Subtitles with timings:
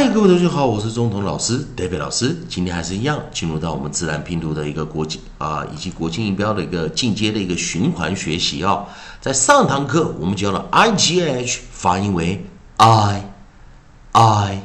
[0.00, 2.36] 嗨，各位同学好，我是中童老师 David 老师。
[2.48, 8.84] 今天还是一样，进入到我们自然拼读的一个国际啊，以及国际音标的一个进阶的一个循环学习啊。
[9.20, 13.24] 在上堂课我们教了 i g h 发音为 i
[14.12, 14.62] i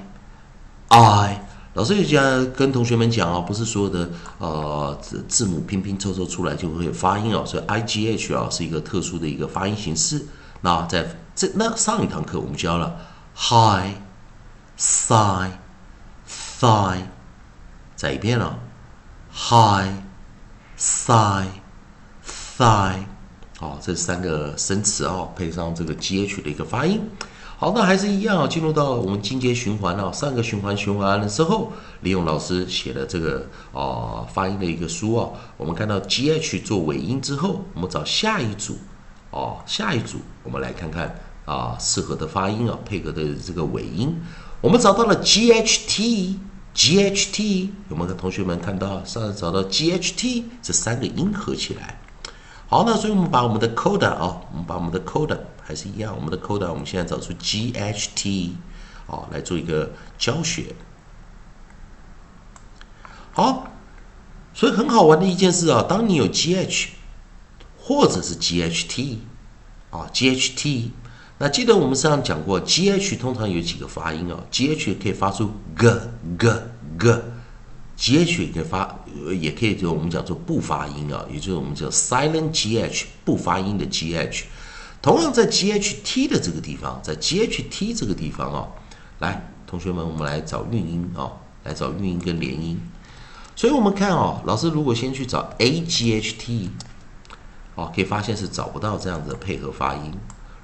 [0.89, 1.45] i。
[1.73, 4.07] 老师也讲跟同学们讲啊，不是所有的
[4.37, 10.27] 呃字字母拼拼凑凑出来就会发音哦，所以 i g h 啊是一个特殊的一个发音形式。
[10.61, 11.03] 那在
[11.35, 12.95] 这那上一堂课我们教了
[13.35, 13.97] hi。
[14.77, 15.51] Thigh,
[16.27, 17.03] thigh，
[17.95, 18.59] 再一遍了
[19.33, 19.93] ，high,
[20.77, 21.49] thigh,
[22.57, 23.03] thigh，
[23.59, 27.09] 好，这三个生词啊，配上这个 g h 的一个发音。
[27.55, 30.11] 好，那还是一样啊，进入到我们进阶循环了。
[30.11, 38.77] 上个循环循环完了之后，李勇老师写的这个哦发音的一个书啊，我们看到 g h 做尾音之后，我们找下一组
[39.29, 44.21] 哦，下一组我们来看看啊适合的发音啊，配合的这个尾音。
[44.63, 49.03] 我们找到了 G H T，G H T，有没有同学们看到？
[49.03, 51.99] 上次找到 G H T 这三个音合起来。
[52.69, 58.55] 好，那所以我们把我们的 coda 啊，我们把我们的 coda 还是一样，我们的 coda 我们现在找出 G H T，
[59.05, 60.73] 啊，来做一个教学。
[63.33, 63.67] 好，
[64.53, 66.91] 所以很好玩的一件事啊，当你有 G H
[67.77, 69.23] 或者是 G H T，
[69.89, 70.93] 啊，G H T。
[71.43, 75.93] 那记得我们上讲过，G H 通常有几个发音啊？G H 可以发出 g
[76.39, 76.49] g
[76.97, 78.99] g，G H 也可以发，
[79.41, 84.45] 也可以就我们讲做不发音啊，也就是我们叫 silent G H 不发音的 G H。
[85.01, 88.67] 同样在 G H T 的这个地方，在 G H T 这个地方啊，
[89.19, 91.29] 来，同学们，我们来找韵音啊，
[91.65, 92.79] 来找韵音跟连音。
[93.53, 96.69] 所以我们看哦，老师如果先去找 A G H T，
[97.75, 100.13] 哦，可以发现是找不到这样子的配合发音。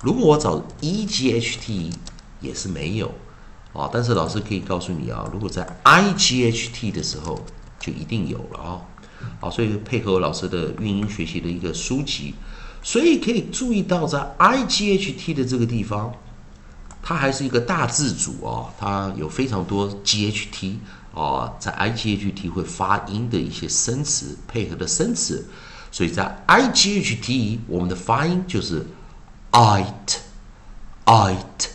[0.02, 1.92] 如果我找 e g h t
[2.40, 3.14] 也是没有
[3.74, 7.38] 啊，但是老师可以告诉你啊，如果在 i g h t 的时候
[7.82, 8.82] 就一定有了啊，
[9.42, 12.34] 好，所以配合老师的运音学习的一个书籍，
[12.82, 16.14] 所以可以注意到在 i g h t 的这个地方，
[17.04, 20.80] 它还是一个大字组啊，它有非常多 g h t
[21.14, 25.46] 啊，在 i g h t 会发音的一些生词配合的生词，
[25.92, 28.88] 所以在 i g h t 我们的发音就是。
[29.52, 30.20] It,
[31.06, 31.70] it,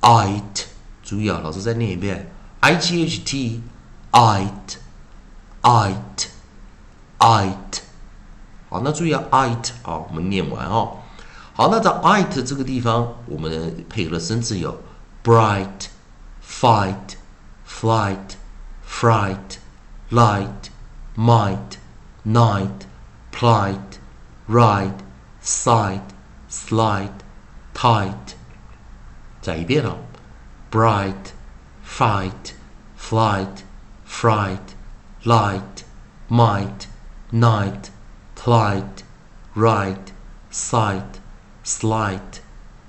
[0.00, 0.66] it，
[1.02, 2.30] 注意啊，老师再念一遍
[2.60, 3.62] ，i g h t,
[4.12, 4.78] it,
[5.62, 6.28] it,
[7.18, 7.80] it。
[8.68, 10.98] 好，那注意啊，it 啊，我们念完哦。
[11.54, 14.80] 好，那在 it 这个地方，我们配合的生词有
[15.24, 15.86] bright,
[16.44, 17.16] fight,
[17.66, 18.36] flight,
[18.88, 19.58] fright,
[20.10, 20.70] light,
[21.16, 21.78] might,
[22.24, 22.86] night,
[23.32, 23.98] plight,
[24.48, 24.98] ride,
[25.42, 26.15] sight。
[26.48, 27.10] Slide,
[27.74, 28.34] tight，
[29.42, 29.98] 再一遍哦。
[30.70, 31.32] Bright,
[31.84, 32.52] fight,
[32.98, 33.62] flight,
[34.08, 34.58] fright,
[35.24, 35.60] light,
[36.30, 36.86] might,
[37.32, 37.88] night,
[38.36, 38.84] plight,
[39.54, 40.12] ride,
[40.52, 41.02] sight,
[41.64, 42.20] slide,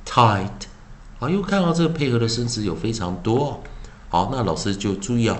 [0.05, 0.67] tight。
[1.19, 3.63] 好，又看到这个配合的生词有非常多。
[4.09, 5.37] 好，那老师就注意啊，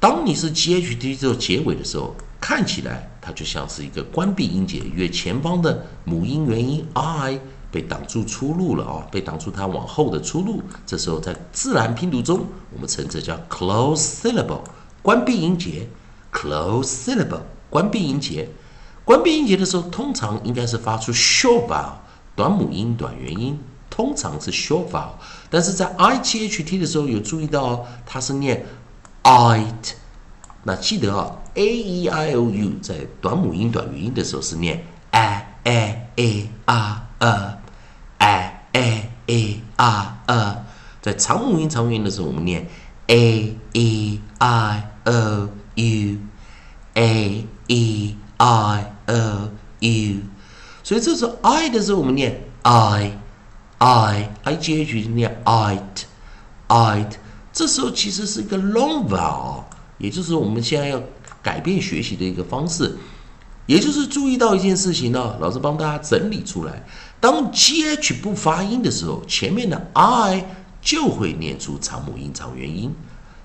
[0.00, 7.40] 当你是 G H T 这个结尾的时候，看起来它就像是一个关闭音节，因为前方的母音元音 I。
[7.70, 9.06] 被挡住出路了啊！
[9.10, 10.62] 被挡住它往后的出路。
[10.86, 14.60] 这时候在自然拼读中，我们称这叫 close syllable，
[15.02, 15.88] 关闭音节。
[16.32, 18.48] close syllable，关闭音节。
[19.04, 21.92] 关闭音节的时候，通常应该是发出 short vowel，
[22.34, 23.58] 短母音、短元音，
[23.90, 25.12] 通常是 short vowel。
[25.50, 28.64] 但是在 i g h t 的时候，有注意到哦它是念
[29.22, 29.94] it。
[30.62, 37.04] 那记得啊，a e i o u 在短母音、短元音的时候是念 a a a r。
[37.18, 37.57] 呃，a
[38.78, 40.64] a a r 呃，
[41.02, 42.66] 在长母音长元音的时候，我们念
[43.08, 49.50] a e i o u，a e i o
[49.80, 50.20] u，
[50.84, 53.12] 所以这时候 i 的时候，我们念 i
[53.78, 56.06] i i g h 念 it
[56.68, 57.16] it，
[57.52, 59.64] 这时候其实是一个 long vowel，
[59.98, 61.02] 也就是我们现在要
[61.42, 62.96] 改变学习的一个方式，
[63.68, 66.86] 也就是注意到一件事情呢，老师帮大家整理出来。
[67.20, 70.46] 当 G H 不发音的时候，前面的 I
[70.80, 72.94] 就会念出长母音长元音。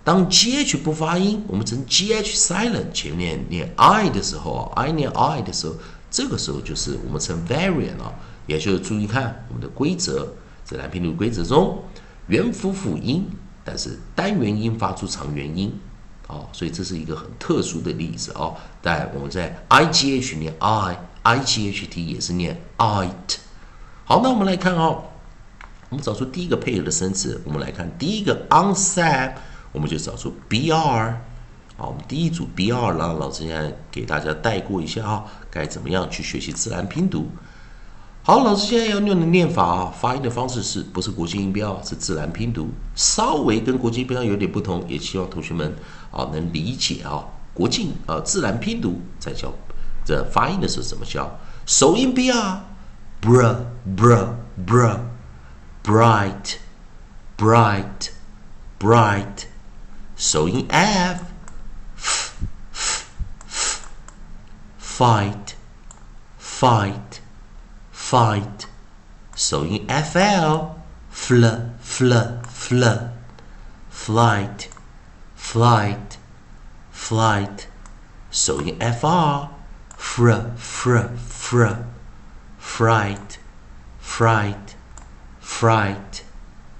[0.01, 5.75] 当 G H 不发音，我们称 G H silent，前面念 I 的时候啊，I 念 I 的时候，
[6.09, 8.13] 这个时候就是我们称 variant 啊，
[8.47, 10.29] 也就是注意看我们的规则，
[10.63, 11.83] 自然拼读规则中，
[12.27, 13.25] 元辅辅音，
[13.65, 15.73] 但是单元音发出长元音，
[16.27, 18.53] 哦，所以这是一个很特殊的例子啊。
[18.81, 23.37] 但我们在 I G H 念 I，I G H T 也是念 it。
[24.05, 25.03] 好，那我们来看哦，
[25.89, 27.41] 我们找出第一个配合的生词。
[27.45, 29.33] 我们来看第一个 on set，
[29.71, 31.15] 我们就找出 BR。
[31.75, 37.29] 好，我们第一组 BR，让老师现在给大家带过一下啊，该怎么样去学习自然拼读。
[38.25, 41.83] 好，老师现在要用的念法啊，发音的方式是不是国际音标？
[41.83, 45.75] 是自然拼读，稍微跟国际音标有点不同，也希望同学们
[46.09, 47.25] 啊能理解啊。
[47.53, 49.53] 国际啊自然拼读在教
[50.05, 51.37] 这发音的时候怎么教？
[51.65, 53.57] 首音 BR，br
[53.93, 54.27] br
[54.65, 56.55] br，bright
[57.37, 58.09] bright
[58.79, 59.43] bright，
[60.15, 61.25] 首音 f
[61.97, 62.31] f
[63.49, 63.85] f
[64.81, 65.55] fight
[66.41, 67.19] fight,
[68.09, 68.67] fight.
[69.35, 70.75] So in FL,
[71.09, 71.45] fl,
[71.79, 72.13] fl,
[72.47, 72.83] fl,
[73.89, 74.69] flight,
[75.35, 76.17] flight,
[76.91, 77.67] flight.
[78.29, 79.49] So in FR,
[79.95, 81.67] fr, fr, fr,
[82.57, 83.39] fright,
[83.99, 84.75] fright,
[85.39, 86.23] fright.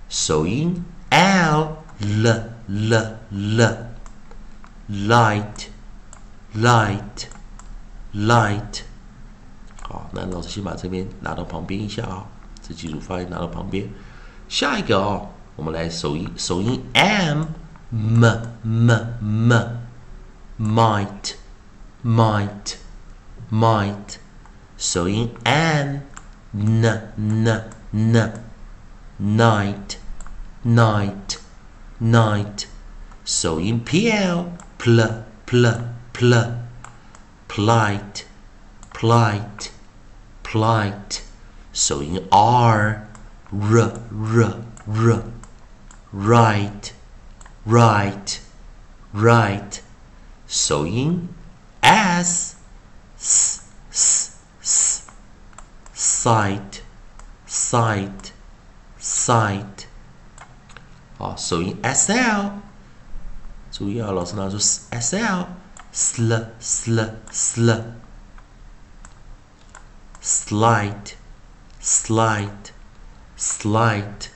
[0.10, 3.90] So in L, l, l, l,
[4.90, 5.70] light,
[6.54, 7.30] light.
[8.16, 8.93] Light，好，
[10.14, 12.26] 那老师先把这边拿到旁边一下啊，
[12.62, 13.90] 这几组发音拿到旁边。
[14.48, 17.48] 下一个哦，我们来首音，首音 m
[17.90, 18.26] m
[18.64, 18.92] m
[20.60, 21.34] m，might
[22.04, 22.76] might
[23.52, 24.18] might，
[24.78, 26.04] 首音 n
[26.54, 27.64] n n
[29.20, 29.98] n，night
[30.64, 31.38] night
[32.02, 32.66] night，
[33.26, 34.46] 首音 p l
[34.78, 35.80] pl pl
[36.14, 36.64] pl。
[37.56, 38.26] plight,
[38.96, 39.70] plight,
[40.53, 41.23] plight.
[41.73, 43.09] So in R,
[43.53, 45.23] r, r, r,
[46.13, 46.93] right,
[47.67, 48.41] right,
[49.13, 49.83] right.
[50.47, 51.29] So in
[51.83, 52.57] S,
[53.19, 55.07] s, s, s,
[55.93, 56.83] sight,
[57.47, 58.33] sight,
[58.99, 59.87] sight.
[61.17, 62.53] 好，首音 S L，
[63.71, 67.83] 注意啊，老师拿出 S L。sl sl
[70.24, 71.16] slight
[71.82, 72.72] slight
[73.38, 74.30] slight.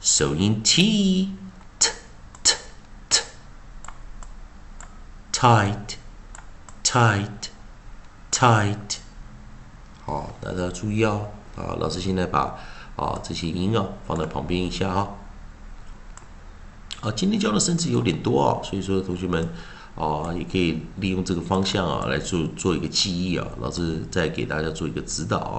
[0.00, 1.36] 收音 t
[1.78, 1.90] t
[3.08, 3.20] t
[5.32, 5.96] tight
[6.82, 7.50] tight
[8.32, 8.96] tight.
[10.04, 11.28] 好大家注意哦。
[11.54, 12.58] 啊老师现在把
[12.96, 15.10] 啊这些音啊放在旁边一下啊
[17.02, 19.48] 啊今天教的生字有点多啊所以说同学们
[19.96, 23.46] 哦，也可以利用这个方向啊来做做一个记忆啊。
[23.60, 25.58] 老师再给大家做一个指导啊。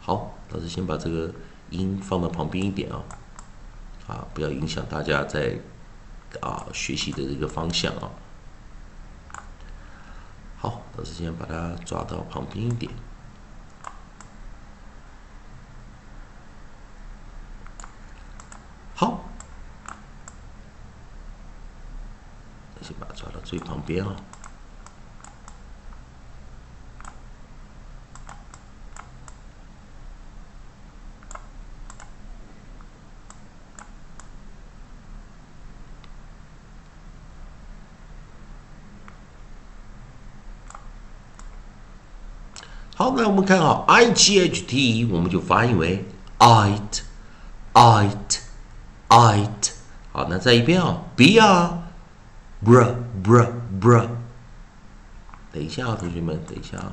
[0.00, 1.32] 好，老师先把这个
[1.70, 3.04] 音放到旁边一点啊，
[4.06, 5.58] 啊，不要影响大家在
[6.40, 8.10] 啊学习的这个方向啊。
[10.58, 12.92] 好，老师先把它抓到旁边一点。
[18.94, 19.24] 好。
[22.84, 24.16] 先把它抓到最旁边哦。
[42.96, 46.06] 好，那我们看啊，i g h t，我们就发音为
[46.38, 48.32] it，it，it。
[50.10, 51.81] 好，那再一遍啊，b 啊。
[52.64, 53.46] Bra bra
[53.80, 54.06] bra，
[55.52, 56.92] 等一下啊，同学们，等一下啊。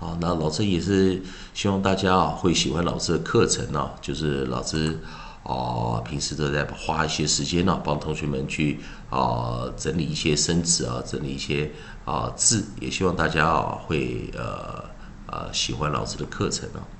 [0.00, 1.22] 好，那老师也是
[1.52, 5.00] 希望大家啊会喜欢老师的课程啊，就是老师
[5.42, 8.78] 啊平时都在花一些时间呢，帮同学们去
[9.10, 11.72] 啊整理一些生词啊，整理一些
[12.04, 14.84] 啊字，也希望大家啊会呃
[15.26, 16.97] 呃喜欢老师的课程啊。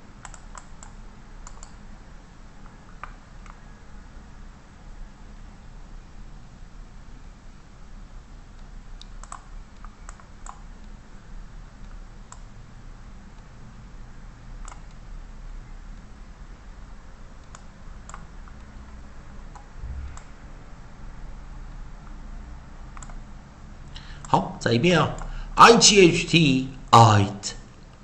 [24.28, 25.14] 好，再一遍啊，
[25.54, 27.54] i g h t it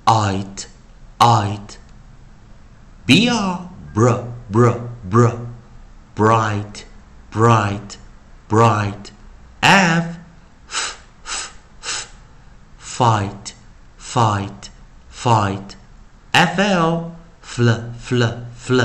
[0.05, 0.67] it
[1.19, 1.77] it
[3.05, 4.71] b r br br
[5.09, 5.29] br
[6.15, 6.83] bright
[7.31, 7.97] bright
[8.49, 9.11] bright
[9.61, 10.19] f
[10.69, 11.47] f f
[11.81, 12.07] f
[12.79, 13.53] fight
[13.97, 14.69] fight
[15.09, 15.75] fight
[16.31, 17.11] f l
[17.41, 18.23] fl fl
[18.55, 18.81] fl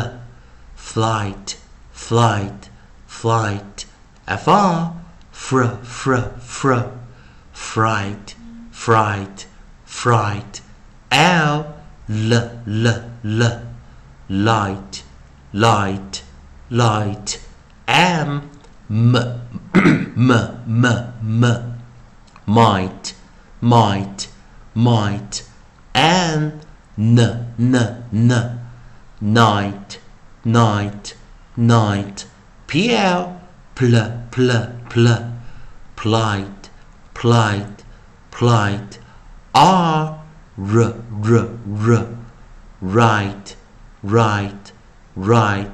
[0.76, 1.56] flight
[1.92, 2.70] flight
[3.06, 3.86] flight
[4.26, 4.92] f r
[5.32, 6.99] fr fr fr
[7.61, 8.35] fright,
[8.71, 9.45] fright,
[9.85, 10.61] fright,
[11.11, 11.75] l
[12.09, 12.33] l
[12.65, 12.87] l
[13.23, 13.61] l.
[14.29, 15.03] Light
[15.53, 16.23] light
[16.69, 17.39] light.
[17.87, 18.49] M
[18.89, 19.15] m
[19.75, 20.85] m m
[21.43, 21.81] m.
[22.45, 23.13] Might
[23.61, 24.27] might
[24.73, 25.43] might.
[25.93, 26.61] N
[26.97, 27.19] n
[27.59, 27.75] n
[28.11, 28.59] n.
[29.21, 29.99] Night
[30.43, 31.15] night
[31.55, 32.25] night.
[32.67, 33.39] Pl
[33.75, 33.95] pl
[34.31, 34.49] pl
[34.89, 35.07] pl
[35.95, 36.60] plight
[37.21, 37.83] plight
[38.31, 38.97] plight
[39.53, 40.23] r
[40.57, 41.49] r r
[41.91, 42.07] r.
[42.81, 43.55] Right
[44.01, 44.71] right
[45.15, 45.73] right.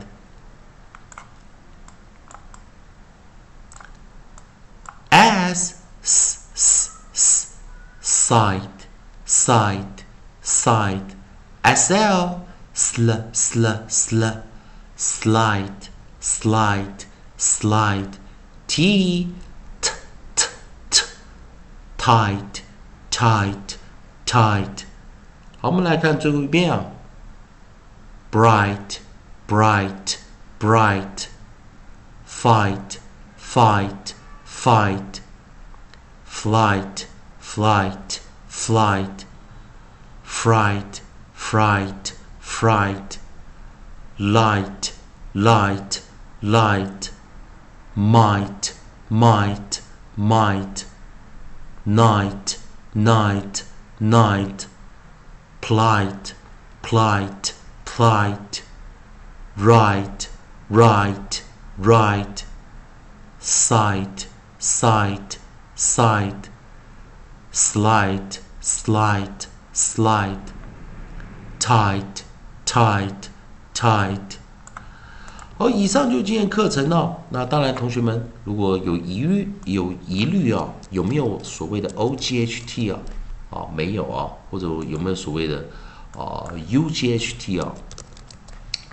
[5.10, 7.58] As s s s
[8.02, 8.86] side
[9.26, 10.04] side
[10.42, 11.16] side
[11.64, 12.42] sl
[12.74, 14.24] sl sl sl.
[14.98, 15.90] Slide
[16.20, 17.06] slide
[17.38, 18.18] slide
[18.68, 19.32] t
[22.07, 22.63] tight
[23.11, 23.77] tight
[24.27, 24.85] tight
[25.61, 26.87] 好，我们来看最后一遍啊。
[28.33, 28.99] bright,
[29.47, 30.19] bright,
[30.59, 31.29] bright,
[32.27, 32.99] fight,
[33.37, 34.15] fight,
[34.47, 35.21] fight,
[36.25, 37.01] flight,
[37.41, 39.21] flight, flight,
[40.27, 41.03] fright,
[41.37, 43.19] fright, fright,
[44.19, 44.93] light,
[45.35, 46.01] light,
[46.43, 47.11] light,
[47.95, 48.73] might,
[49.11, 49.81] might,
[50.17, 50.85] might,
[51.88, 52.60] night,
[52.94, 53.64] night,
[53.98, 54.68] night,
[55.62, 56.34] plight,
[56.82, 57.54] plight,
[57.86, 58.62] plight,
[59.56, 60.30] right,
[60.70, 61.44] right,
[61.78, 62.44] right,
[63.40, 64.28] sight,
[64.60, 65.38] sight,
[65.76, 66.50] sight,
[67.52, 70.52] slide, slide, slide,
[71.58, 72.26] tight,
[72.66, 73.30] tight,
[73.74, 74.40] tight。
[75.60, 77.18] 好，以上就今天课程了。
[77.32, 83.00] 那当然，同学们如果有疑虑、有疑虑啊，有没有所谓的 O G H T 啊？
[83.50, 85.66] 啊，没有啊，或者有没有所谓的
[86.16, 87.74] 啊 U G H T 啊？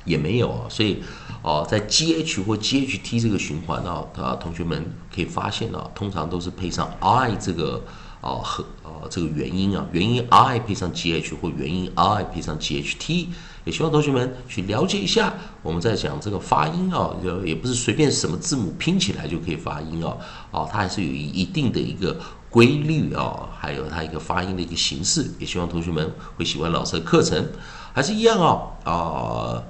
[0.06, 1.02] 也没有啊，所以
[1.42, 7.83] 啊，在 G H 或 G H T 这个循环呢，啊，同学们可以发现啊，通常都是配上 I 这个
[8.25, 13.28] 啊和啊这个元音啊，元音 I 配上 G H 或元音 I 配上 G H T，
[13.64, 15.35] 也希望同学们去了解一下。
[15.62, 20.16] 我们在讲这个发音啊，就也不是随便什么字母拼起来就可以发音啊，
[20.50, 25.31] 啊，它还是有一一定的一个规律啊，还有它一个发音的一个形式。
[25.38, 27.47] 也希望同学们会喜欢老师的课程，
[27.93, 29.62] 还是一样啊啊。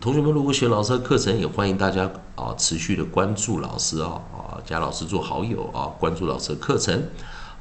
[0.00, 7.02] 同学们，如果学老师的课程，也欢迎大家啊持续的关注老师啊啊加老师做好友啊，关注老师的课程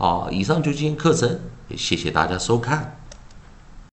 [0.02, 0.32] 好。
[0.32, 3.01] 以上就今天课程，也谢谢大家收看。